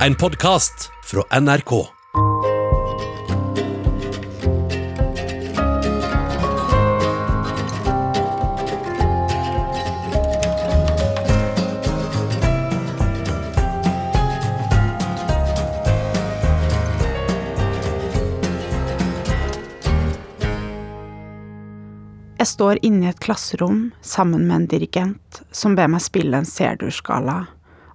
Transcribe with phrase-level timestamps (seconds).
[0.00, 1.86] En podkast fra NRK.
[22.38, 26.48] Jeg står inne i et klasserom sammen med en dirigent som ber meg spille en
[26.48, 27.38] C-dur-skala,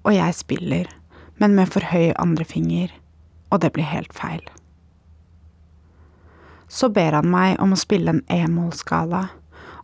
[0.07, 0.88] og jeg spiller,
[1.40, 2.94] men med for høy andrefinger,
[3.50, 4.43] og det blir helt feil.
[6.70, 9.28] Så ber han meg om å spille en E-moll-skala,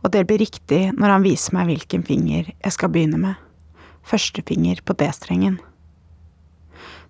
[0.03, 3.39] og det blir riktig når han viser meg hvilken finger jeg skal begynne med,
[4.05, 5.57] førstefinger på D-strengen.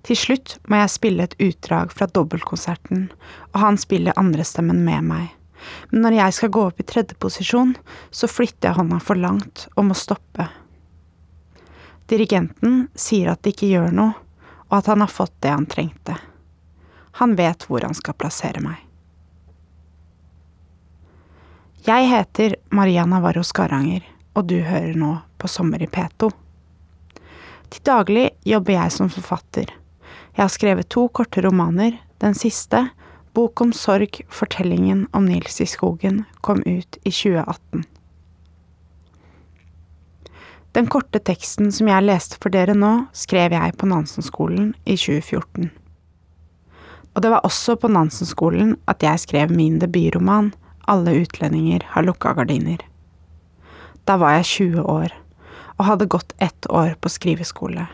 [0.05, 3.09] Til slutt må jeg spille et utdrag fra dobbeltkonserten,
[3.51, 5.33] og han spiller andrestemmen med meg
[5.89, 7.73] men når jeg skal gå opp i tredje posisjon,
[8.11, 10.47] så flytter jeg hånda for langt og må stoppe.
[12.11, 14.13] Dirigenten sier at det ikke gjør noe,
[14.75, 16.17] og at han har fått det han trengte.
[17.21, 18.81] Han vet hvor han skal plassere meg.
[21.87, 24.03] Jeg heter Maria Navarro Skaranger,
[24.35, 26.27] og du hører nå på Sommer i P2.
[27.71, 29.71] Til daglig jobber jeg som forfatter.
[30.35, 32.89] Jeg har skrevet to korte romaner, den siste,
[33.35, 37.83] Bok om sorg, fortellingen om Nils i skogen, kom ut i 2018.
[40.75, 45.69] Den korte teksten som jeg leste for dere nå, skrev jeg på Nansenskolen i 2014.
[47.15, 50.51] Og det var også på Nansenskolen at jeg skrev min debutroman
[50.91, 52.83] Alle utlendinger har lukka gardiner.
[54.05, 55.15] Da var jeg 20 år,
[55.79, 57.87] og hadde gått ett år på skriveskole.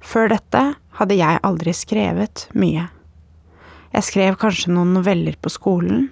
[0.00, 0.62] Før dette
[0.96, 2.86] hadde jeg aldri skrevet mye.
[3.92, 6.08] Jeg skrev kanskje noen noveller på skolen,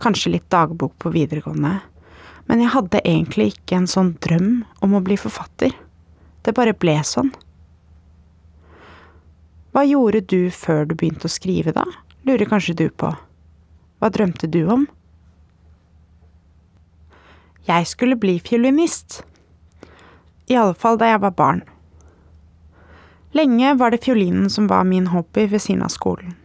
[0.00, 1.80] kanskje litt dagbok på videregående,
[2.52, 4.48] men jeg hadde egentlig ikke en sånn drøm
[4.84, 5.72] om å bli forfatter.
[6.44, 7.30] Det bare ble sånn.
[9.72, 11.86] Hva gjorde du før du begynte å skrive, da,
[12.28, 13.08] lurer kanskje du på.
[13.96, 14.84] Hva drømte du om?
[17.64, 19.22] Jeg skulle bli fiolinist.
[20.52, 21.64] I alle fall da jeg var barn.
[23.32, 26.36] Lenge var det fiolinen som var min hobby ved siden av skolen.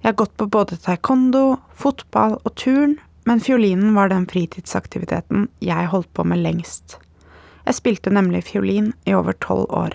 [0.00, 2.96] Jeg har gått på både taekwondo, fotball og turn,
[3.30, 6.96] men fiolinen var den fritidsaktiviteten jeg holdt på med lengst.
[7.62, 9.94] Jeg spilte nemlig fiolin i over tolv år.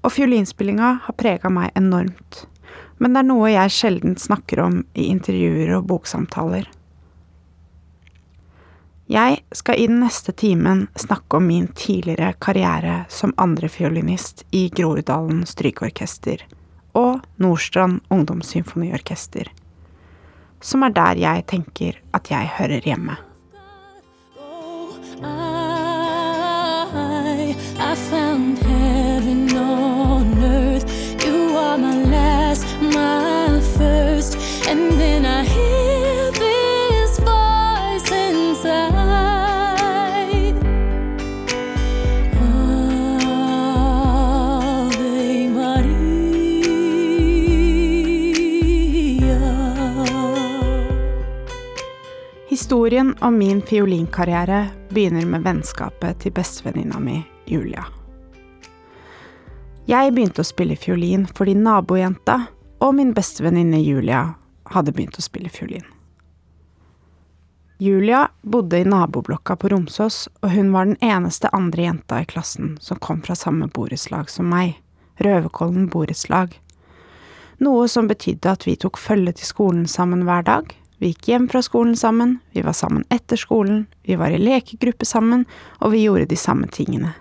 [0.00, 2.46] Og fiolinspillinga har prega meg enormt,
[2.96, 6.64] men det er noe jeg sjelden snakker om i intervjuer og boksamtaler.
[9.12, 15.44] Jeg skal i den neste timen snakke om min tidligere karriere som andrefiolinist i Groruddalen
[15.44, 16.48] Strykeorkester
[16.96, 19.52] og Nordstrand Ungdomssymfoniorkester,
[20.60, 23.16] som er der jeg tenker at jeg hører hjemme.
[52.90, 57.84] Historien om min fiolinkarriere begynner med vennskapet til bestevenninna mi, Julia.
[59.86, 62.34] Jeg begynte å spille fiolin fordi nabojenta
[62.82, 64.24] og min bestevenninne Julia
[64.74, 65.86] hadde begynt å spille fiolin.
[67.78, 72.74] Julia bodde i naboblokka på Romsås, og hun var den eneste andre jenta i klassen
[72.82, 74.74] som kom fra samme borettslag som meg,
[75.22, 76.58] Røverkollen borettslag.
[77.62, 81.46] Noe som betydde at vi tok følge til skolen sammen hver dag, vi gikk hjem
[81.48, 85.46] fra skolen sammen, vi var sammen etter skolen, vi var i lekegruppe sammen,
[85.80, 87.14] og vi gjorde de samme tingene.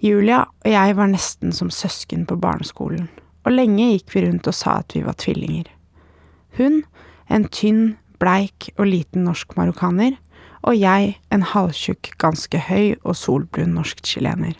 [0.00, 3.10] Julia og jeg var nesten som søsken på barneskolen,
[3.44, 5.68] og lenge gikk vi rundt og sa at vi var tvillinger.
[6.56, 6.80] Hun,
[7.28, 10.16] en tynn, bleik og liten norsk marokkaner,
[10.64, 14.56] og jeg, en halvtjukk, ganske høy og solbrun norsk chilener.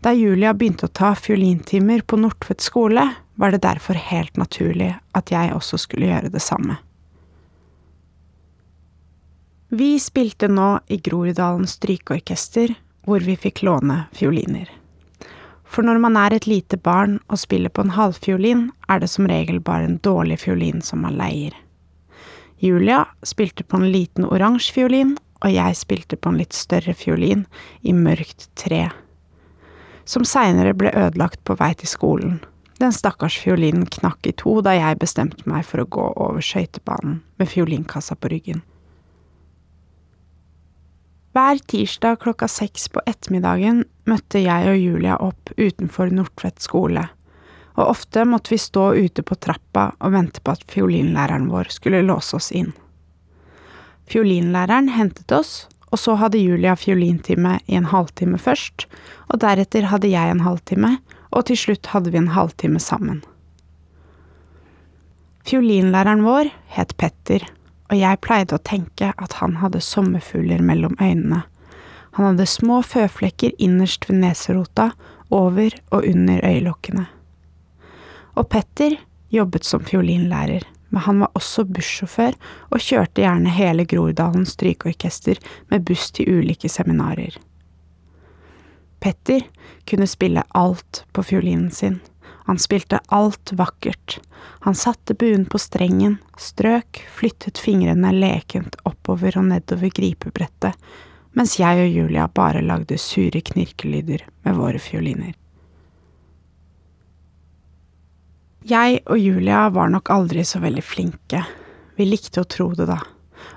[0.00, 3.02] Da Julia begynte å ta fiolintimer på Nordtvedt skole,
[3.36, 6.78] var det derfor helt naturlig at jeg også skulle gjøre det samme.
[9.68, 12.72] Vi spilte nå i Groruddalen strykeorkester,
[13.04, 14.70] hvor vi fikk låne fioliner.
[15.68, 19.28] For når man er et lite barn og spiller på en halvfiolin, er det som
[19.30, 21.52] regel bare en dårlig fiolin som man leier.
[22.60, 25.14] Julia spilte på en liten oransje fiolin,
[25.44, 27.46] og jeg spilte på en litt større fiolin
[27.86, 28.88] i mørkt tre,
[30.10, 32.40] som seinere ble ødelagt på vei til skolen.
[32.80, 37.20] Den stakkars fiolinen knakk i to da jeg bestemte meg for å gå over skøytebanen
[37.38, 38.62] med fiolinkassa på ryggen.
[41.30, 47.04] Hver tirsdag klokka seks på ettermiddagen møtte jeg og Julia opp utenfor Nordtvedt skole,
[47.78, 52.02] og ofte måtte vi stå ute på trappa og vente på at fiolinlæreren vår skulle
[52.02, 52.72] låse oss inn.
[54.10, 58.86] Fiolinlæreren hentet oss, og så hadde Julia fiolintime i en halvtime først,
[59.28, 60.96] og deretter hadde jeg en halvtime,
[61.30, 63.22] og til slutt hadde vi en halvtime sammen.
[65.46, 67.46] Fiolinlæreren vår het Petter,
[67.90, 71.42] og jeg pleide å tenke at han hadde sommerfugler mellom øynene.
[72.18, 74.90] Han hadde små føflekker innerst ved neserota,
[75.30, 77.04] over og under øyelokkene.
[78.34, 78.96] Og Petter
[79.30, 82.36] jobbet som fiolinlærer, men han var også bussjåfør
[82.70, 85.40] og kjørte gjerne hele Groruddalen strykeorkester
[85.70, 87.38] med buss til ulike seminarer.
[89.00, 89.46] Petter
[89.88, 92.00] kunne spille alt på fiolinen sin.
[92.50, 94.18] Han spilte alt vakkert.
[94.66, 100.74] Han satte buen på strengen, strøk, flyttet fingrene lekent oppover og nedover gripebrettet,
[101.38, 105.36] mens jeg og Julia bare lagde sure knirkelyder med våre fioliner.
[108.60, 111.40] Jeg og Julia var nok aldri så veldig flinke.
[111.96, 112.98] Vi likte å tro det, da.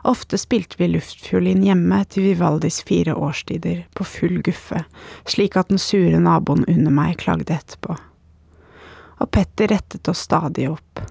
[0.08, 4.86] Ofte spilte vi luftfiolin hjemme til Vivaldis fire årstider, på full guffe,
[5.28, 7.98] slik at den sure naboen under meg klagde etterpå.
[9.20, 11.04] Og Petter rettet oss stadig opp.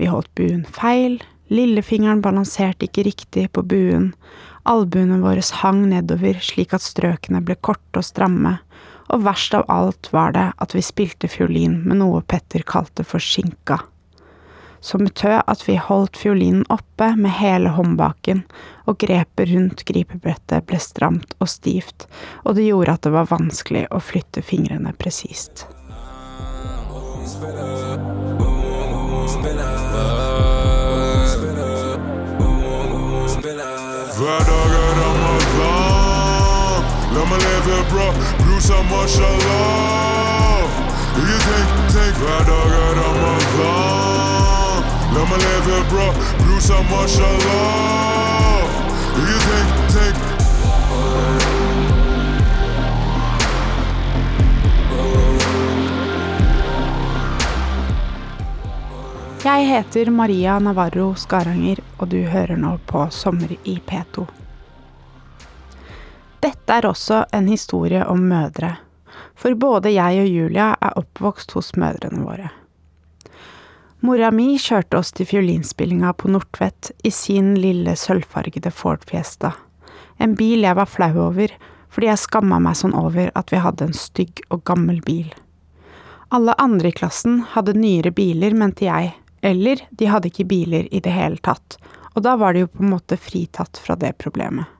[0.00, 1.18] Vi holdt buen feil,
[1.52, 4.14] lillefingeren balanserte ikke riktig på buen,
[4.64, 8.58] albuene våre hang nedover slik at strøkene ble korte og stramme,
[9.10, 13.22] og verst av alt var det at vi spilte fiolin med noe Petter kalte for
[13.22, 13.80] skinka.
[14.80, 18.44] Som betød at vi holdt fiolinen oppe med hele håndbaken,
[18.88, 22.06] og grepet rundt gripebrettet ble stramt og stivt,
[22.46, 25.66] og det gjorde at det var vanskelig å flytte fingrene presist.
[34.20, 36.10] Hver dag er ramadan.
[37.14, 38.08] La meg leve bra,
[38.60, 40.68] brusa mashallah.
[41.16, 44.82] Ikke tenk, tenk, hver dag er ramadan.
[45.14, 46.08] La meg leve bra,
[46.42, 48.60] brusa mashallah.
[49.16, 50.18] Ikke tenk, tenk.
[59.44, 64.39] Jeg heter Maria Navarro Skaranger, og du hører nå på Sommer i P2.
[66.40, 68.76] Dette er også en historie om mødre,
[69.36, 72.48] for både jeg og Julia er oppvokst hos mødrene våre.
[74.00, 79.52] Mora mi kjørte oss til fiolinspillinga på Nordtvedt i sin lille sølvfargede Ford Fiesta,
[80.16, 81.52] en bil jeg var flau over
[81.90, 85.28] fordi jeg skamma meg sånn over at vi hadde en stygg og gammel bil.
[86.30, 89.10] Alle andre i klassen hadde nyere biler, mente jeg,
[89.42, 91.80] eller de hadde ikke biler i det hele tatt,
[92.14, 94.70] og da var de jo på en måte fritatt fra det problemet.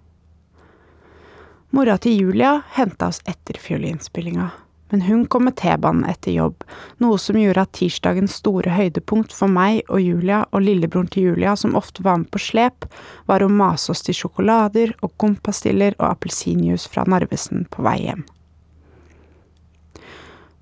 [1.70, 4.49] Mora til Julia henta oss etter fiolinspillinga,
[4.90, 6.64] men hun kom med T-banen etter jobb,
[6.99, 11.55] noe som gjorde at tirsdagens store høydepunkt for meg og Julia og lillebroren til Julia,
[11.55, 12.88] som ofte var med på slep,
[13.31, 18.26] var å mase oss til sjokolader og kompastiller og appelsinjuice fra Narvesen på vei hjem.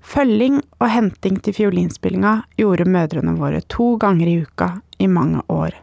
[0.09, 5.73] Følging og henting til fiolinspillinga gjorde mødrene våre to ganger i uka i mange år,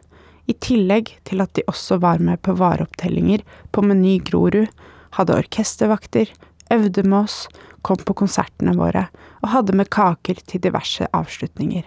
[0.46, 3.42] i tillegg til at de også var med på vareopptellinger
[3.74, 4.70] på Meny Grorud,
[5.16, 6.30] hadde orkestervakter,
[6.72, 7.44] øvde med oss,
[7.86, 9.06] kom på konsertene våre
[9.42, 11.84] og hadde med kaker til diverse avslutninger.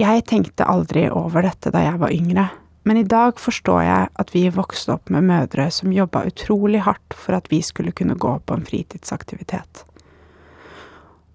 [0.00, 2.46] Jeg tenkte aldri over dette da jeg var yngre,
[2.88, 7.14] men i dag forstår jeg at vi vokste opp med mødre som jobba utrolig hardt
[7.14, 9.84] for at vi skulle kunne gå på en fritidsaktivitet.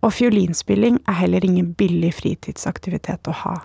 [0.01, 3.55] Og fiolinspilling er heller ingen billig fritidsaktivitet å ha.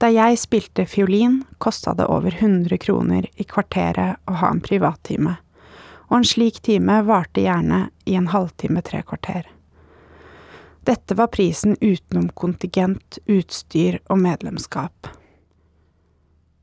[0.00, 5.34] Da jeg spilte fiolin, kosta det over 100 kroner i kvarteret å ha en privattime,
[6.08, 9.44] og en slik time varte gjerne i en halvtime tre kvarter.
[10.88, 15.10] Dette var prisen utenom kontingent, utstyr og medlemskap.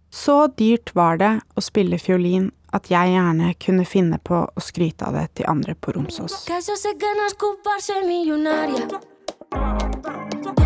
[0.10, 5.06] Så dyrt var det å spille fiolin at jeg gjerne kunne finne på å skryte
[5.06, 6.42] av det til andre på Romsås.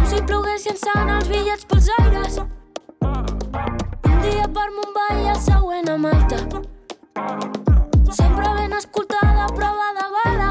[0.08, 2.42] Si ploguessin sant els bitllets pels aires.
[4.22, 6.38] Dia per Mumbai i el següent a Malta.
[8.12, 10.50] Sempre ben escoltada, prova de bala.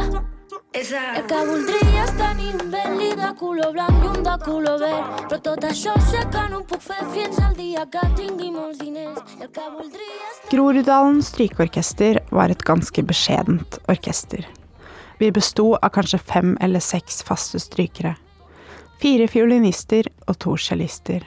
[0.80, 5.24] El que voldria és tenir un Bentley de color blanc i un de color verd.
[5.30, 8.80] Però tot això sé que no ho puc fer fins al dia que tingui molts
[8.82, 9.20] diners.
[9.38, 14.46] El que voldria és Groruddalen strykeorkester var et ganske beskjedent orkester.
[15.20, 18.16] Vi besto av kanskje fem eller seks faste strykere.
[19.00, 21.22] Fire fiolinister og to cellister.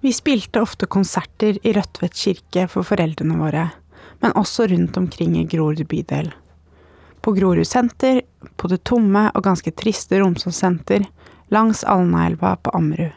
[0.00, 3.66] Vi spilte ofte konserter i Rødtvet kirke for foreldrene våre,
[4.24, 6.30] men også rundt omkring i Grorud bydel.
[7.20, 8.22] På Grorud senter,
[8.56, 11.04] på det tomme og ganske triste Romsås senter,
[11.52, 13.12] langs Alnaelva på Ammerud.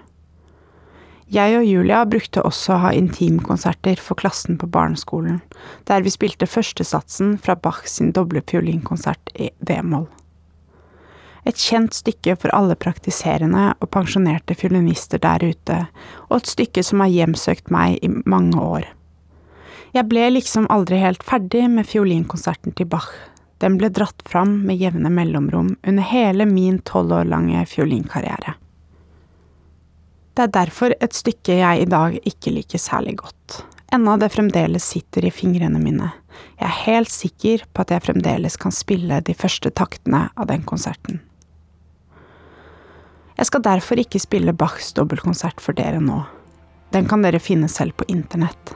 [1.33, 5.39] Jeg og Julia brukte også å ha intimkonserter for klassen på barneskolen,
[5.87, 10.09] der vi spilte førstesatsen fra Bach sin doble fiolinkonsert i d-moll.
[11.43, 15.79] Et kjent stykke for alle praktiserende og pensjonerte fiolinister der ute,
[16.29, 18.87] og et stykke som har hjemsøkt meg i mange år.
[19.93, 23.11] Jeg ble liksom aldri helt ferdig med fiolinkonserten til Bach.
[23.61, 28.55] Den ble dratt fram med jevne mellomrom under hele min tolv år lange fiolinkarriere.
[30.33, 33.59] Det er derfor et stykke jeg i dag ikke liker særlig godt,
[33.93, 36.09] enda det fremdeles sitter i fingrene mine.
[36.57, 40.65] Jeg er helt sikker på at jeg fremdeles kan spille de første taktene av den
[40.65, 41.21] konserten.
[43.37, 46.21] Jeg skal derfor ikke spille Bachs dobbeltkonsert for dere nå.
[46.93, 48.75] Den kan dere finne selv på internett.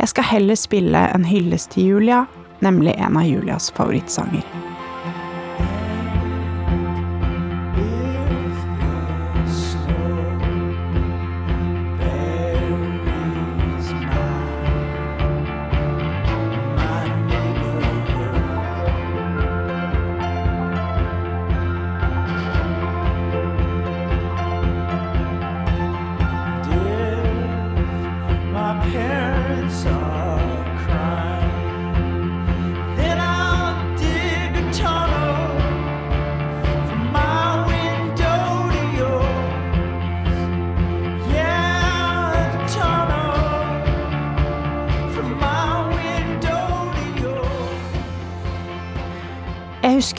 [0.00, 2.24] Jeg skal heller spille en hyllest til Julia,
[2.60, 4.69] nemlig en av Julias favorittsanger.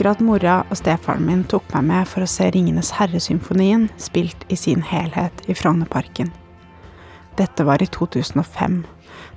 [0.01, 4.48] Husker at mora og stefaren min tok meg med for å se Ringenes herre-symfonien spilt
[4.50, 6.31] i sin helhet i Frognerparken.
[7.38, 8.81] Dette var i 2005.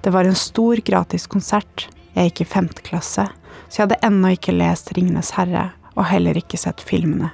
[0.01, 1.89] Det var en stor gratis konsert.
[2.15, 3.27] Jeg gikk i femte klasse,
[3.69, 7.29] så jeg hadde ennå ikke lest Ringenes herre, og heller ikke sett filmene.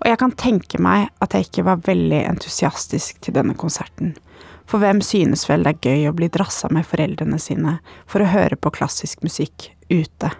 [0.00, 4.14] Og jeg kan tenke meg at jeg ikke var veldig entusiastisk til denne konserten,
[4.64, 8.32] for hvem synes vel det er gøy å bli drassa med foreldrene sine for å
[8.32, 10.30] høre på klassisk musikk ute?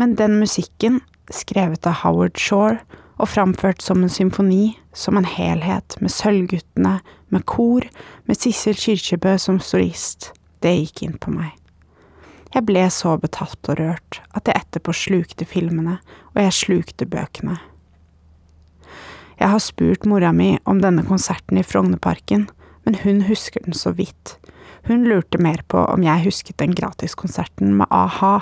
[0.00, 2.78] Men den musikken, skrevet av Howard Shore
[3.20, 6.94] og framført som en symfoni, som en helhet, med Sølvguttene,
[7.28, 7.84] med kor,
[8.24, 10.30] med Sissel Kyrkjebø som solist,
[10.64, 11.52] det gikk inn på meg.
[12.54, 15.98] Jeg ble så betatt og rørt at jeg etterpå slukte filmene,
[16.32, 17.58] og jeg slukte bøkene.
[19.36, 22.48] Jeg har spurt mora mi om denne konserten i Frognerparken,
[22.88, 24.38] men hun husker den så vidt.
[24.88, 28.40] Hun lurte mer på om jeg husket den gratiskonserten med a-ha.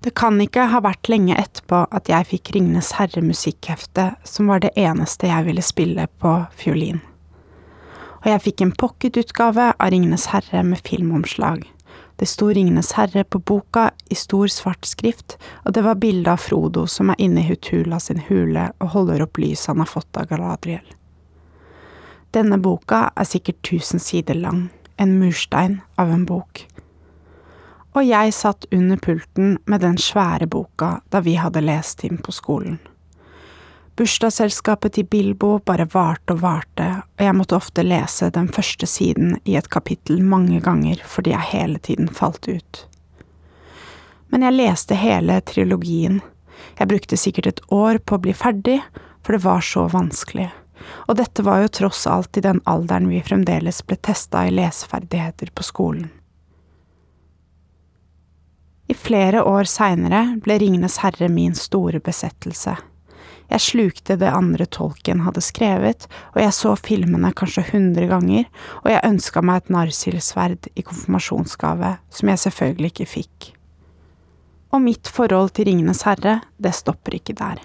[0.00, 4.62] Det kan ikke ha vært lenge etterpå at jeg fikk Ringenes herre musikkhefte, som var
[4.64, 7.02] det eneste jeg ville spille på fiolin.
[8.22, 11.66] Og jeg fikk en pocketutgave av Ringenes herre med filmomslag.
[12.16, 16.40] Det sto Ringenes herre på boka i stor svart skrift, og det var bilde av
[16.40, 20.16] Frodo som er inne i Hutula sin hule og holder opp lyset han har fått
[20.16, 20.84] av Galadriel.
[22.32, 26.64] Denne boka er sikkert tusen sider lang, en murstein av en bok.
[27.94, 32.34] Og jeg satt under pulten med den svære boka da vi hadde lest inn på
[32.34, 32.78] skolen.
[33.98, 36.86] Bursdagsselskapet til Bilbo bare varte og varte,
[37.18, 41.48] og jeg måtte ofte lese den første siden i et kapittel mange ganger fordi jeg
[41.50, 42.86] hele tiden falt ut.
[44.30, 46.20] Men jeg leste hele trilogien.
[46.78, 48.78] Jeg brukte sikkert et år på å bli ferdig,
[49.20, 50.48] for det var så vanskelig.
[51.10, 55.50] Og dette var jo tross alt i den alderen vi fremdeles ble testa i leseferdigheter
[55.52, 56.08] på skolen.
[58.90, 62.72] I flere år seinere ble Ringenes herre min store besettelse.
[63.50, 68.48] Jeg slukte det andre tolken hadde skrevet, og jeg så filmene kanskje hundre ganger,
[68.82, 73.48] og jeg ønska meg et narsilsverd i konfirmasjonsgave, som jeg selvfølgelig ikke fikk.
[74.74, 77.62] Og mitt forhold til Ringenes herre, det stopper ikke der.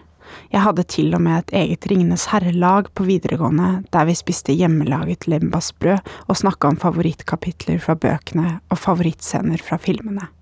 [0.54, 5.26] Jeg hadde til og med et eget Ringenes herre-lag på videregående, der vi spiste hjemmelaget
[5.30, 10.35] lembasbrød og snakka om favorittkapitler fra bøkene og favorittscener fra filmene.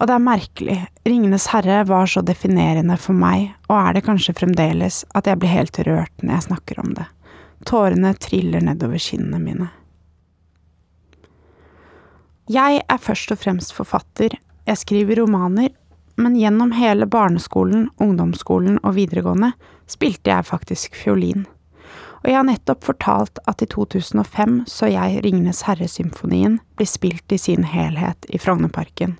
[0.00, 4.32] Og det er merkelig, Ringenes herre var så definerende for meg, og er det kanskje
[4.38, 7.04] fremdeles, at jeg blir helt rørt når jeg snakker om det.
[7.68, 9.68] Tårene triller nedover kinnene mine.
[12.50, 15.68] Jeg er først og fremst forfatter, jeg skriver romaner,
[16.16, 19.52] men gjennom hele barneskolen, ungdomsskolen og videregående
[19.88, 21.44] spilte jeg faktisk fiolin.
[22.20, 27.40] Og jeg har nettopp fortalt at i 2005 så jeg Ringenes herre-symfonien bli spilt i
[27.40, 29.18] sin helhet i Frognerparken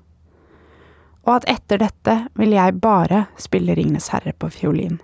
[1.27, 4.97] og at etter dette ville jeg bare spille Ringenes herre på fiolin,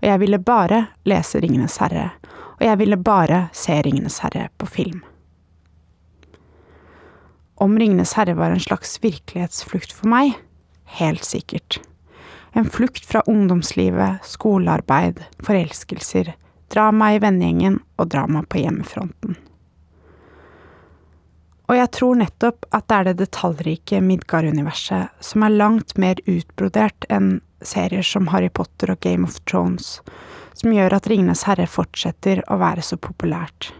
[0.00, 2.10] og jeg ville bare lese Ringenes herre,
[2.58, 5.00] og jeg ville bare se Ringenes herre på film.
[7.62, 10.34] Om Ringenes herre var en slags virkelighetsflukt for meg?
[10.98, 11.78] Helt sikkert.
[12.52, 16.34] En flukt fra ungdomslivet, skolearbeid, forelskelser,
[16.74, 19.38] drama i vennegjengen og drama på hjemmefronten.
[21.72, 27.06] Og jeg tror nettopp at det er det detaljrike Midgard-universet som er langt mer utbrodert
[27.08, 30.02] enn serier som Harry Potter og Game of Thrones,
[30.52, 33.70] som gjør at Ringenes herre fortsetter å være så populært.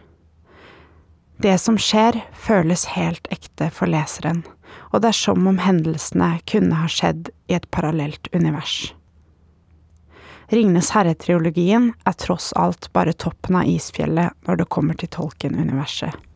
[1.45, 4.41] Det som skjer, føles helt ekte for leseren,
[4.89, 8.95] og det er som om hendelsene kunne ha skjedd i et parallelt univers.
[10.49, 16.32] Ringenes herre-triologien er tross alt bare toppen av isfjellet når det kommer til Tolkien-universet.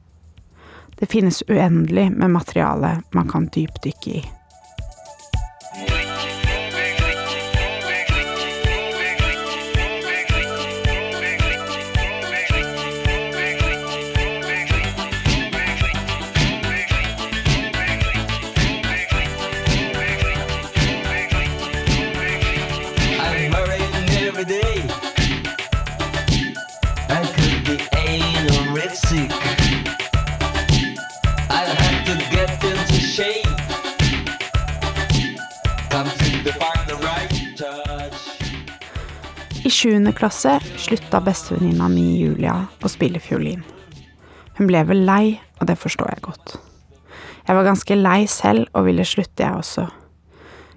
[0.99, 4.25] Det finnes uendelig med materiale man kan dypdykke i.
[39.66, 42.52] I sjuende klasse slutta bestevenninna mi Julia
[42.87, 43.64] å spille fiolin.
[44.54, 46.52] Hun ble vel lei, og det forstår jeg godt.
[47.49, 49.88] Jeg var ganske lei selv og ville slutte, jeg også.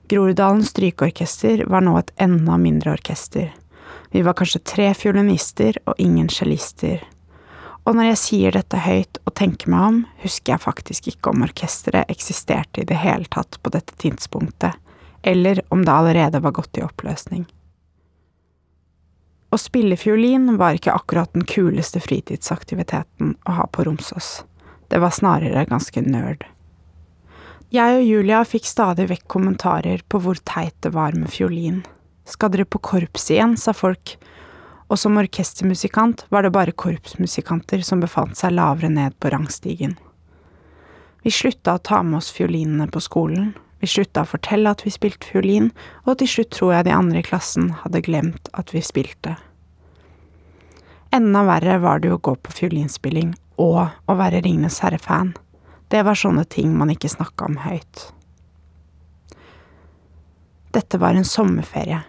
[0.09, 3.51] Groruddalen strykeorkester var nå et enda mindre orkester.
[4.09, 7.05] Vi var kanskje tre fiolinister og ingen cellister.
[7.85, 11.45] Og når jeg sier dette høyt og tenker meg om, husker jeg faktisk ikke om
[11.45, 14.81] orkesteret eksisterte i det hele tatt på dette tidspunktet,
[15.21, 17.45] eller om det allerede var gått i oppløsning.
[19.49, 24.43] Å spille fiolin var ikke akkurat den kuleste fritidsaktiviteten å ha på Romsås.
[24.89, 26.45] Det var snarere ganske nerd.
[27.73, 31.83] Jeg og Julia fikk stadig vekk kommentarer på hvor teit det var med fiolin.
[32.29, 34.15] Skal dere på korps igjen, sa folk,
[34.89, 39.97] og som orkestermusikant var det bare korpsmusikanter som befant seg lavere ned på rangstigen.
[41.21, 44.91] Vi slutta å ta med oss fiolinene på skolen, vi slutta å fortelle at vi
[44.93, 45.69] spilte fiolin,
[46.05, 49.37] og til slutt tror jeg de andre i klassen hadde glemt at vi spilte.
[51.15, 55.33] Enda verre var det jo å gå på fiolinspilling og å være Ringenes herre-fan.
[55.89, 58.03] Det var sånne ting man ikke snakka om høyt.
[60.75, 62.03] Dette var en sommerferie.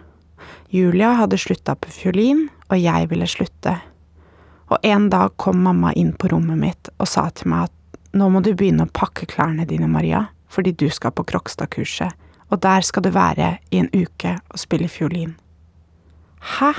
[0.69, 3.73] Julia hadde slutta på fiolin, og jeg ville slutte.
[4.71, 8.29] Og en dag kom mamma inn på rommet mitt og sa til meg at nå
[8.31, 12.11] må du begynne å pakke klærne dine, Maria, fordi du skal på Krokstad-kurset,
[12.51, 15.35] og der skal du være i en uke og spille fiolin.
[16.57, 16.73] Hæ?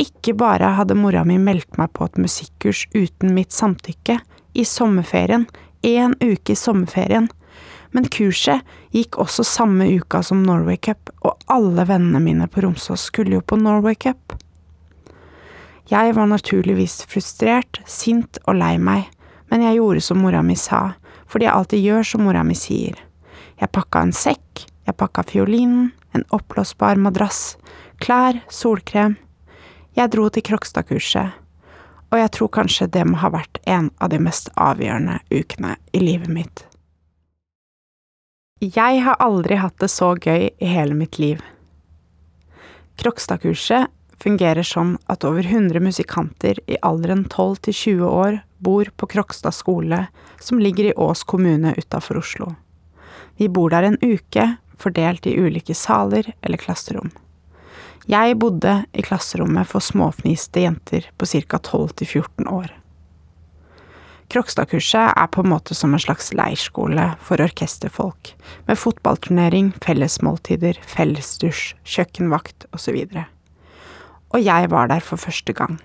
[0.00, 4.18] Ikke bare hadde mora mi meldt meg på et musikkurs uten mitt samtykke,
[4.54, 5.44] i sommerferien,
[5.86, 7.28] én uke i sommerferien,
[7.94, 13.06] men kurset gikk også samme uka som Norway Cup, og alle vennene mine på Romsås
[13.10, 14.34] skulle jo på Norway Cup.
[15.90, 19.08] Jeg var naturligvis frustrert, sint og lei meg,
[19.50, 20.92] men jeg gjorde som mora mi sa,
[21.30, 22.98] fordi jeg alltid gjør som mora mi sier.
[23.60, 27.54] Jeg pakka en sekk, jeg pakka fiolinen, en oppblåsbar madrass,
[28.02, 29.16] klær, solkrem.
[29.94, 31.36] Jeg dro til Krokstad-kurset,
[32.10, 36.02] og jeg tror kanskje det må ha vært en av de mest avgjørende ukene i
[36.02, 36.64] livet mitt.
[38.60, 41.40] Jeg har aldri hatt det så gøy i hele mitt liv.
[43.00, 43.88] Krokstad-kurset
[44.20, 49.56] fungerer sånn at over 100 musikanter i alderen 12 til 20 år bor på Krokstad
[49.56, 50.06] skole,
[50.40, 52.52] som ligger i Ås kommune utafor Oslo.
[53.36, 57.10] Vi bor der en uke, fordelt i ulike saler eller klasserom.
[58.08, 61.58] Jeg bodde i klasserommet for småfniste jenter på ca.
[61.58, 62.70] 12 til 14 år.
[64.30, 68.32] Krokstad-kurset er på en måte som en slags leirskole for orkesterfolk,
[68.68, 73.00] med fotballturnering, fellesmåltider, fellesdusj, kjøkkenvakt osv.
[74.30, 75.80] Og jeg var der for første gang.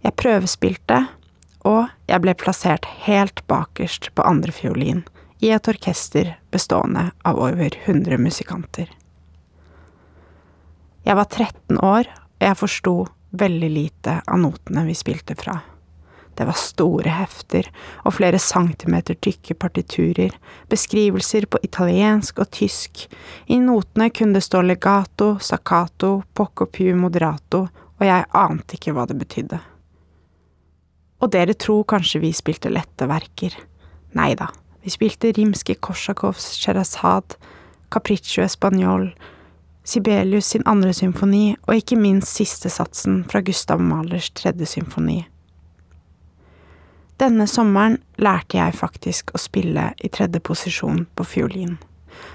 [0.00, 1.02] Jeg prøvespilte,
[1.66, 5.02] og jeg ble plassert helt bakerst på andre fiolin
[5.40, 8.90] i et orkester bestående av over 100 musikanter.
[11.04, 12.08] Jeg var 13 år,
[12.40, 12.94] og jeg forsto
[13.30, 15.60] veldig lite av notene vi spilte fra.
[16.36, 17.66] Det var store hefter
[18.04, 20.36] og flere centimeter tykke partiturer,
[20.72, 23.06] beskrivelser på italiensk og tysk,
[23.46, 27.66] i notene kunne det stå legato, staccato, poco più moderato,
[28.00, 29.60] og jeg ante ikke hva det betydde.
[31.20, 33.54] Og dere tror kanskje vi spilte lette verker.
[34.16, 34.48] Nei da,
[34.82, 37.36] vi spilte Rimskij-Korsakovs Sherazad,
[37.92, 39.10] Capriccio Espagnol,
[39.84, 45.24] Sibelius sin andre symfoni og ikke minst siste satsen fra Gustav Mahlers tredje symfoni.
[47.20, 51.74] Denne sommeren lærte jeg faktisk å spille i tredje posisjon på fiolin,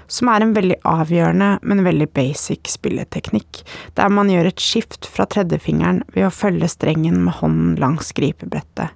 [0.06, 3.62] som er en veldig avgjørende, men veldig basic spilleteknikk,
[3.98, 8.94] der man gjør et skift fra tredjefingeren ved å følge strengen med hånden langs gripebrettet,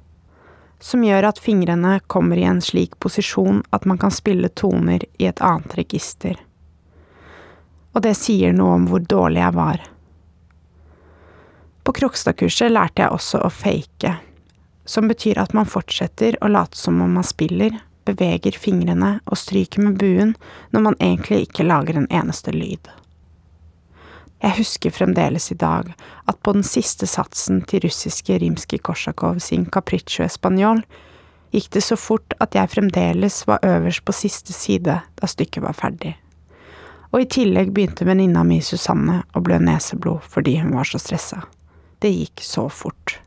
[0.81, 5.29] som gjør at fingrene kommer i en slik posisjon at man kan spille toner i
[5.29, 6.39] et annet register.
[7.93, 9.85] Og det sier noe om hvor dårlig jeg var.
[11.83, 14.15] På Krokstad-kurset lærte jeg også å fake,
[14.87, 17.75] som betyr at man fortsetter å late som om man spiller,
[18.09, 20.35] beveger fingrene og stryker med buen
[20.71, 22.91] når man egentlig ikke lager en eneste lyd.
[24.41, 25.91] Jeg husker fremdeles i dag
[26.31, 30.81] at på den siste satsen til russiske Rimskij-Korsakov sin Capriccio Español
[31.53, 35.77] gikk det så fort at jeg fremdeles var øverst på siste side da stykket var
[35.77, 36.15] ferdig.
[37.11, 41.43] Og i tillegg begynte venninna mi Susanne å blø neseblod fordi hun var så stressa.
[42.01, 43.19] Det gikk så fort.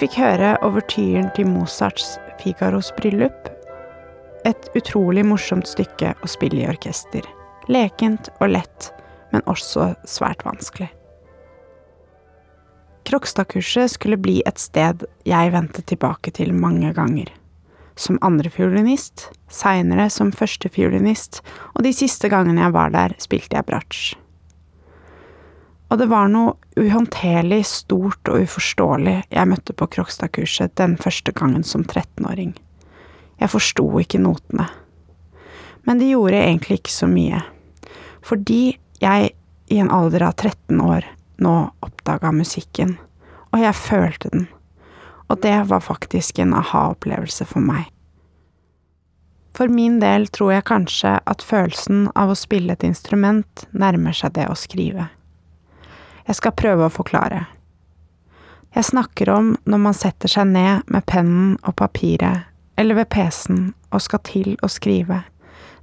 [0.00, 3.50] Fikk høre overtyren til Mozarts Figaros bryllup.
[4.48, 7.26] Et utrolig morsomt stykke å spille i orkester.
[7.68, 8.88] Lekent og lett,
[9.34, 10.88] men også svært vanskelig.
[13.10, 17.28] Krokstadkurset skulle bli et sted jeg vendte tilbake til mange ganger.
[18.00, 21.42] Som andrefiolinist, seinere som førstefiolinist,
[21.74, 24.14] og de siste gangene jeg var der, spilte jeg bratsj.
[25.90, 31.66] Og det var noe uhåndterlig stort og uforståelig jeg møtte på Krokstad-kurset den første gangen
[31.66, 32.54] som 13-åring.
[33.40, 34.68] Jeg forsto ikke notene.
[35.88, 37.42] Men det gjorde egentlig ikke så mye.
[38.22, 39.32] Fordi jeg
[39.70, 41.06] i en alder av 13 år
[41.40, 42.98] nå oppdaga musikken,
[43.50, 44.48] og jeg følte den.
[45.30, 47.88] Og det var faktisk en aha-opplevelse for meg.
[49.56, 54.36] For min del tror jeg kanskje at følelsen av å spille et instrument nærmer seg
[54.36, 55.08] det å skrive.
[56.30, 57.40] Jeg skal prøve å forklare.
[58.70, 62.44] Jeg snakker om når man setter seg ned med pennen og papiret,
[62.78, 65.24] eller ved PC-en, og skal til å skrive.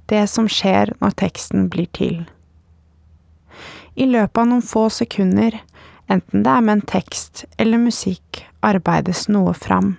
[0.08, 2.22] Det som skjer når teksten blir til.
[3.92, 5.60] I løpet av noen få sekunder,
[6.08, 9.98] enten det er med en tekst eller musikk, arbeides noe fram.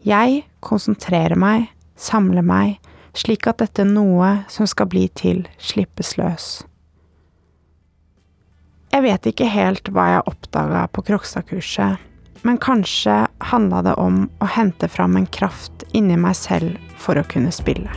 [0.00, 1.68] Jeg konsentrerer meg,
[2.00, 2.78] samler meg,
[3.12, 6.62] slik at dette noe som skal bli til, slippes løs.
[8.92, 11.96] Jeg vet ikke helt hva jeg oppdaga på Krokstad-kurset,
[12.44, 17.24] men kanskje handla det om å hente fram en kraft inni meg selv for å
[17.24, 17.88] kunne spille.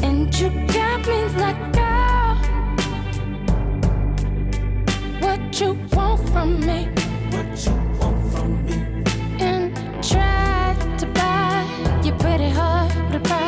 [0.00, 1.60] And you got me like,
[5.20, 6.88] what you want from me?
[7.34, 9.04] What you want from me?
[9.38, 11.60] And try to buy
[12.02, 13.47] your pretty heart with a price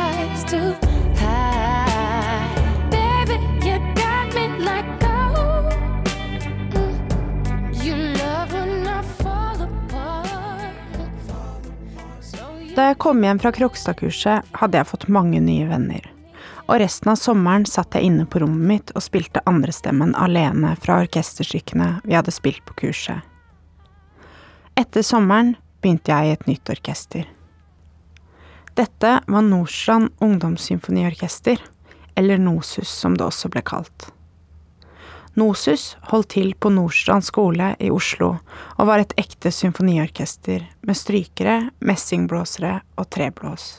[12.71, 16.05] Da jeg kom hjem fra Krokstad-kurset, hadde jeg fått mange nye venner.
[16.69, 21.01] Og resten av sommeren satt jeg inne på rommet mitt og spilte andrestemmen alene fra
[21.03, 23.19] orkesterstykkene vi hadde spilt på kurset.
[24.79, 27.27] Etter sommeren begynte jeg i et nytt orkester.
[28.79, 31.59] Dette var Nordstrand Ungdomssymfoniorkester,
[32.15, 34.07] eller NOSUS som det også ble kalt.
[35.39, 38.33] NOSUS holdt til på Nordstrand skole i Oslo
[38.75, 43.77] og var et ekte symfoniorkester med strykere, messingblåsere og treblås.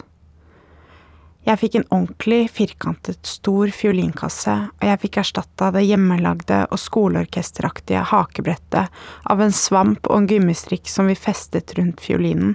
[1.43, 8.05] Jeg fikk en ordentlig firkantet stor fiolinkasse, og jeg fikk erstatta det hjemmelagde og skoleorkesteraktige
[8.13, 12.55] hakebrettet av en svamp og en gummistrikk som vi festet rundt fiolinen,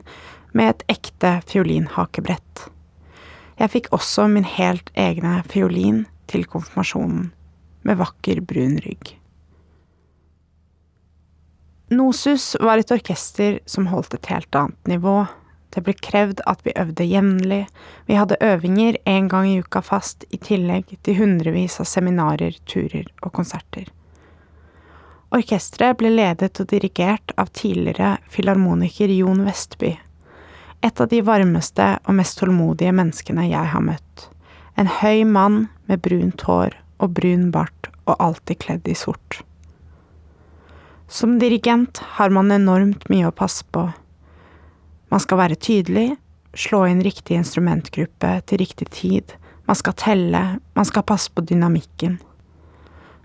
[0.55, 2.69] med et ekte fiolinhakebrett.
[3.60, 7.33] Jeg fikk også min helt egne fiolin til konfirmasjonen,
[7.88, 9.15] med vakker brun rygg.
[11.89, 15.21] Nosus var et orkester som holdt et helt annet nivå.
[15.71, 17.62] Det ble krevd at vi øvde jevnlig,
[18.08, 23.08] vi hadde øvinger én gang i uka fast, i tillegg til hundrevis av seminarer, turer
[23.21, 23.88] og konserter.
[25.32, 29.93] Orkesteret ble ledet og dirigert av tidligere filharmoniker Jon Vestby,
[30.84, 34.28] et av de varmeste og mest tålmodige menneskene jeg har møtt.
[34.76, 39.41] En høy mann med brunt hår og brun bart og alltid kledd i sort.
[41.07, 43.86] Som dirigent har man enormt mye å passe på.
[45.07, 46.17] Man skal være tydelig,
[46.57, 49.36] slå inn riktig instrumentgruppe til riktig tid,
[49.67, 50.41] man skal telle,
[50.73, 52.17] man skal passe på dynamikken.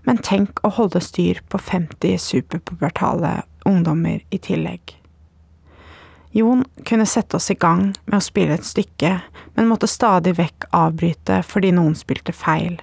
[0.03, 4.97] Men tenk å holde styr på 50 superpubertale ungdommer i tillegg.
[6.33, 9.13] Jon kunne sette oss i gang med å spille et stykke,
[9.53, 12.79] men måtte stadig vekk avbryte fordi noen spilte feil,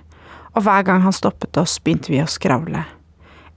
[0.53, 2.85] og hver gang han stoppet oss, begynte vi å skravle.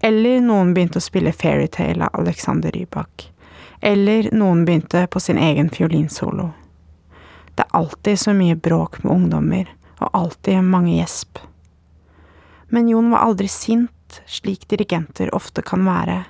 [0.03, 3.29] Eller noen begynte å spille Fairytale av Alexander Rybak.
[3.81, 6.51] Eller noen begynte på sin egen fiolinsolo.
[7.55, 11.39] Det er alltid så mye bråk med ungdommer, og alltid mange gjesp.
[12.73, 16.23] Men Jon var aldri sint, slik dirigenter ofte kan være,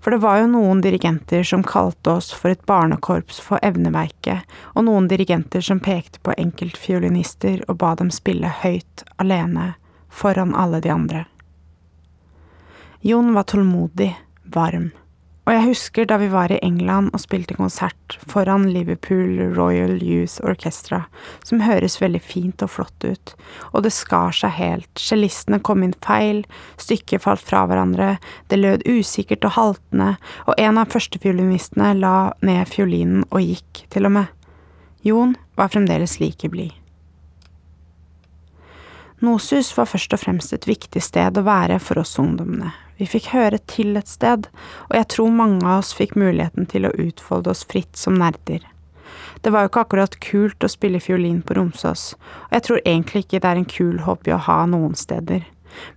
[0.00, 4.44] for det var jo noen dirigenter som kalte oss for et barnekorps for evneverket,
[4.76, 9.72] og noen dirigenter som pekte på enkeltfiolinister og ba dem spille høyt, alene,
[10.08, 11.24] foran alle de andre.
[13.00, 14.12] Jon var tålmodig,
[14.48, 14.90] varm,
[15.48, 20.42] og jeg husker da vi var i England og spilte konsert foran Liverpool Royal Youth
[20.44, 21.06] Orchestra,
[21.40, 23.32] som høres veldig fint og flott ut,
[23.72, 26.42] og det skar seg helt, cellistene kom inn feil,
[26.76, 28.18] stykket falt fra hverandre,
[28.52, 30.10] det lød usikkert og haltende,
[30.44, 34.28] og en av førstefiolinistene la ned fiolinen og gikk, til og med.
[35.06, 36.76] Jon var fremdeles like blid.
[39.18, 42.70] Nosus var først og fremst et viktig sted å være for oss ungdommene.
[42.98, 44.46] Vi fikk høre til et sted,
[44.90, 48.62] og jeg tror mange av oss fikk muligheten til å utfolde oss fritt som nerder.
[49.42, 52.12] Det var jo ikke akkurat kult å spille fiolin på Romsås,
[52.48, 55.44] og jeg tror egentlig ikke det er en kul hobby å ha noen steder.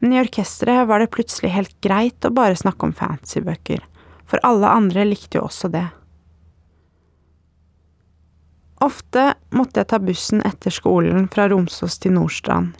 [0.01, 3.81] Men i orkesteret var det plutselig helt greit å bare snakke om fantasybøker,
[4.29, 5.87] for alle andre likte jo også det.
[8.81, 12.73] Ofte måtte jeg ta bussen etter skolen fra Romsås til Nordstrand.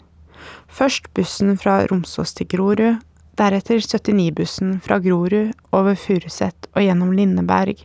[0.68, 3.00] Først bussen fra Romsås til Grorud,
[3.38, 7.84] deretter 79-bussen fra Grorud over Furuset og gjennom Lindeberg,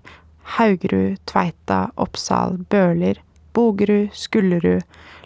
[0.57, 3.19] Haugerud, Tveita, Oppsal, Bøler,
[3.53, 4.83] Bogerud, Skullerud,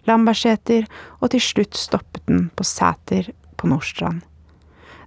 [0.07, 0.87] Lambertseter,
[1.19, 4.21] og til slutt stoppet den på Sæter på Nordstrand.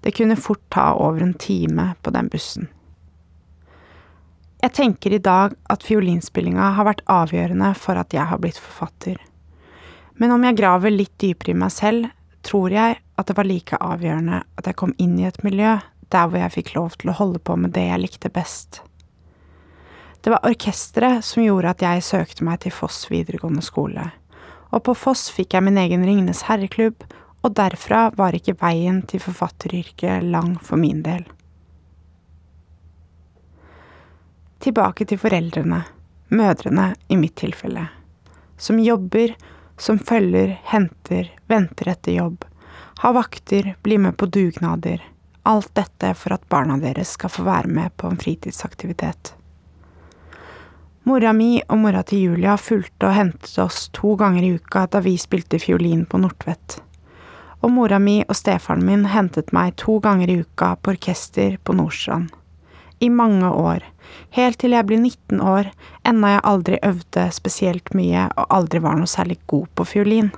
[0.04, 2.68] Det kunne fort ta over en time på den bussen.
[4.62, 9.18] Jeg tenker i dag at fiolinspillinga har vært avgjørende for at jeg har blitt forfatter.
[10.20, 12.08] Men om jeg graver litt dypere i meg selv,
[12.44, 15.76] tror jeg at det var like avgjørende at jeg kom inn i et miljø
[16.12, 18.82] der hvor jeg fikk lov til å holde på med det jeg likte best.
[20.24, 24.06] Det var orkesteret som gjorde at jeg søkte meg til Foss videregående skole,
[24.72, 27.04] og på Foss fikk jeg min egen Ringenes herreklubb,
[27.44, 31.26] og derfra var ikke veien til forfatteryrket lang for min del.
[34.64, 35.82] Tilbake til foreldrene,
[36.32, 37.84] mødrene i mitt tilfelle,
[38.56, 39.34] som jobber,
[39.76, 42.44] som følger, henter, venter etter jobb,
[43.02, 45.02] har vakter, blir med på dugnader,
[45.42, 49.34] alt dette for at barna deres skal få være med på en fritidsaktivitet.
[51.04, 55.02] Mora mi og mora til Julia fulgte og hentet oss to ganger i uka da
[55.04, 56.78] vi spilte fiolin på Nordtvedt.
[57.60, 61.76] Og mora mi og stefaren min hentet meg to ganger i uka på orkester på
[61.76, 62.32] Nordstrand.
[63.00, 63.82] I mange år,
[64.36, 65.70] helt til jeg ble 19 år,
[66.06, 70.32] enda jeg aldri øvde spesielt mye og aldri var noe særlig god på fiolin.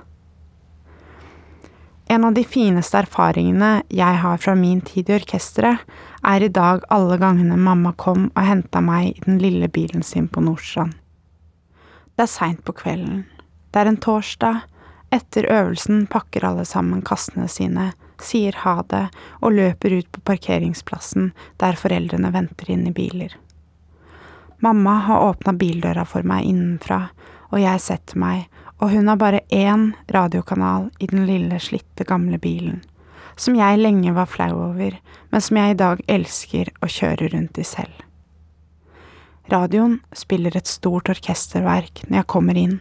[2.09, 5.83] En av de fineste erfaringene jeg har fra min tid i orkesteret,
[6.23, 10.29] er i dag alle gangene mamma kom og henta meg i den lille bilen sin
[10.31, 10.95] på Nordstrand.
[12.15, 13.25] Det er seint på kvelden.
[13.71, 14.63] Det er en torsdag.
[15.13, 17.91] Etter øvelsen pakker alle sammen kassene sine,
[18.25, 19.07] sier ha det
[19.41, 23.35] og løper ut på parkeringsplassen der foreldrene venter inn i biler.
[24.59, 27.09] Mamma har åpna bildøra for meg innenfra,
[27.53, 32.37] og jeg setter meg og hun har bare én radiokanal i den lille, slitte, gamle
[32.37, 32.81] bilen,
[33.35, 34.99] som jeg lenge var flau over,
[35.31, 38.03] men som jeg i dag elsker å kjøre rundt i selv.
[39.49, 42.79] Radioen spiller et stort orkesterverk når jeg kommer inn,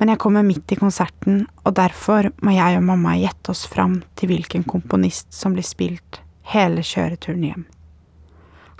[0.00, 3.98] men jeg kommer midt i konserten, og derfor må jeg og mamma gjette oss fram
[4.16, 6.22] til hvilken komponist som blir spilt
[6.54, 7.66] hele kjøreturen hjem.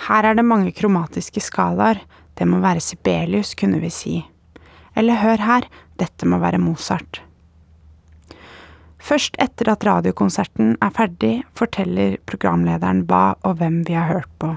[0.09, 2.01] Her er det mange kromatiske skalaer,
[2.41, 4.15] det må være Sibelius, kunne vi si.
[4.97, 5.67] Eller hør her,
[6.01, 7.21] dette må være Mozart.
[9.01, 14.55] Først etter at radiokonserten er ferdig, forteller programlederen hva og hvem vi har hørt på.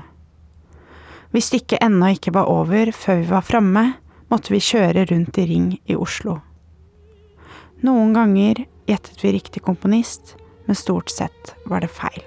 [1.36, 3.86] Hvis stykket ennå ikke var over før vi var framme,
[4.32, 6.40] måtte vi kjøre rundt i ring i Oslo.
[7.84, 12.24] Noen ganger gjettet vi riktig komponist, men stort sett var det feil.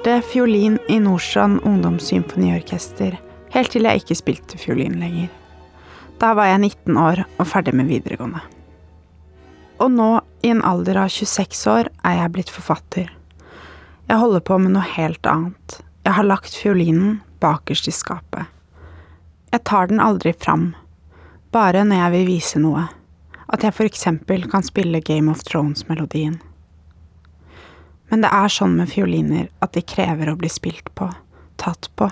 [0.00, 3.18] Spilte fiolin i Nordstrand ungdomssymfoniorkester,
[3.52, 5.28] helt til jeg ikke spilte fiolin lenger.
[6.16, 8.40] Da var jeg 19 år og ferdig med videregående.
[9.76, 10.08] Og nå,
[10.40, 13.12] i en alder av 26 år, er jeg blitt forfatter.
[14.08, 15.82] Jeg holder på med noe helt annet.
[16.08, 18.48] Jeg har lagt fiolinen bakerst i skapet.
[19.52, 20.70] Jeg tar den aldri fram,
[21.52, 22.88] bare når jeg vil vise noe.
[23.52, 26.40] At jeg for eksempel kan spille Game of Thrones-melodien.
[28.10, 31.08] Men det er sånn med fioliner at de krever å bli spilt på,
[31.62, 32.10] tatt på.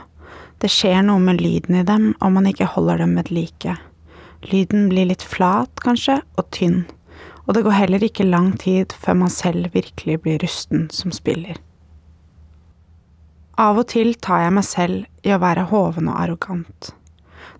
[0.63, 3.77] Det skjer noe med lyden i dem om man ikke holder dem ved like.
[4.51, 6.85] Lyden blir litt flat, kanskje, og tynn,
[7.47, 11.59] og det går heller ikke lang tid før man selv virkelig blir rusten som spiller.
[13.59, 16.93] Av og til tar jeg meg selv i å være hoven og arrogant.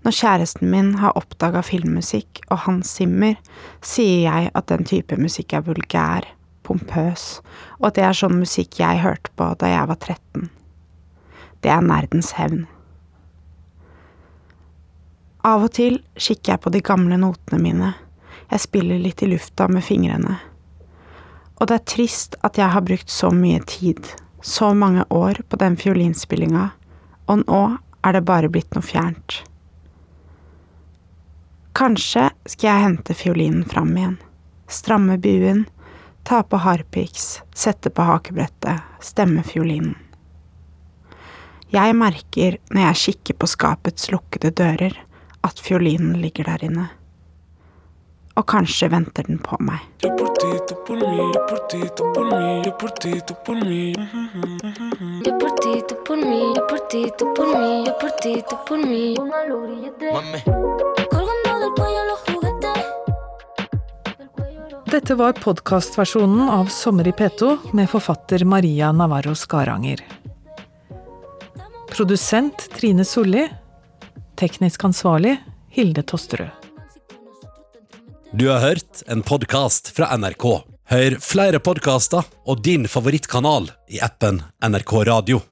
[0.07, 3.35] Når kjæresten min har oppdaga filmmusikk og Hans Zimmer,
[3.83, 6.29] sier jeg at den type musikk er vulgær,
[6.69, 7.39] pompøs,
[7.81, 10.51] og det er sånn musikk jeg hørte på da jeg var 13.
[11.65, 12.67] Det er nerdens hevn.
[15.49, 17.91] Av og til kikker jeg på de gamle notene mine,
[18.49, 20.39] jeg spiller litt i lufta med fingrene.
[21.59, 24.01] Og det er trist at jeg har brukt så mye tid,
[24.43, 26.69] så mange år på den fiolinspillinga,
[27.29, 27.63] og nå
[28.07, 29.43] er det bare blitt noe fjernt.
[31.79, 34.17] Kanskje skal jeg hente fiolinen fram igjen,
[34.67, 35.67] stramme buen,
[36.29, 39.95] ta på harpiks, sette på hakebrettet, stemme fiolinen.
[41.73, 44.93] Jeg merker når jeg kikker på skapets lukkede dører,
[45.41, 46.85] at fiolinen ligger der inne.
[48.37, 49.81] Og kanskje venter den på meg.
[60.13, 60.41] Mami.
[64.89, 70.01] Dette var podkastversjonen av Sommer i P2 med forfatter Maria Navarro Skaranger.
[71.91, 73.43] Produsent Trine Solli.
[74.41, 75.35] Teknisk ansvarlig
[75.69, 76.49] Hilde Tosterød.
[78.33, 80.49] Du har hørt en podkast fra NRK.
[80.89, 85.45] Hør flere podkaster og din favorittkanal i appen NRK Radio.